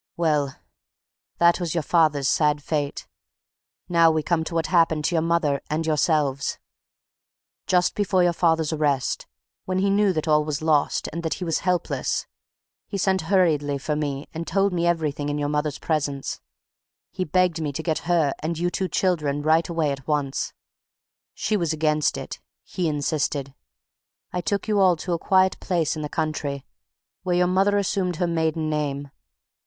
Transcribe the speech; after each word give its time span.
Well, 0.17 0.55
that 1.37 1.59
was 1.59 1.75
your 1.75 1.83
father's 1.83 2.27
sad 2.27 2.63
fate. 2.63 3.05
Now 3.87 4.09
we 4.09 4.23
come 4.23 4.43
to 4.45 4.55
what 4.55 4.65
happened 4.65 5.05
to 5.05 5.13
your 5.15 5.21
mother 5.21 5.61
and 5.69 5.85
yourselves. 5.85 6.57
Just 7.67 7.93
before 7.93 8.23
your 8.23 8.33
father's 8.33 8.73
arrest, 8.73 9.27
when 9.65 9.77
he 9.77 9.91
knew 9.91 10.11
that 10.13 10.27
all 10.27 10.43
was 10.43 10.63
lost, 10.63 11.07
and 11.13 11.21
that 11.21 11.35
he 11.35 11.45
was 11.45 11.59
helpless, 11.59 12.25
he 12.87 12.97
sent 12.97 13.21
hurriedly 13.29 13.77
for 13.77 13.95
me 13.95 14.25
and 14.33 14.47
told 14.47 14.73
me 14.73 14.87
everything 14.87 15.29
in 15.29 15.37
your 15.37 15.49
mother's 15.49 15.77
presence. 15.77 16.41
He 17.11 17.23
begged 17.23 17.61
me 17.61 17.71
to 17.71 17.83
get 17.83 17.99
her 18.09 18.33
and 18.39 18.57
you 18.57 18.71
two 18.71 18.87
children 18.87 19.43
right 19.43 19.69
away 19.69 19.91
at 19.91 20.07
once. 20.07 20.51
She 21.35 21.55
was 21.55 21.73
against 21.73 22.17
it; 22.17 22.39
he 22.63 22.87
insisted. 22.87 23.53
I 24.33 24.41
took 24.41 24.67
you 24.67 24.79
all 24.79 24.95
to 24.95 25.13
a 25.13 25.19
quiet 25.19 25.59
place 25.59 25.95
in 25.95 26.01
the 26.01 26.09
country, 26.09 26.65
where 27.21 27.35
your 27.35 27.45
mother 27.45 27.77
assumed 27.77 28.15
her 28.15 28.25
maiden 28.25 28.67
name. 28.67 29.11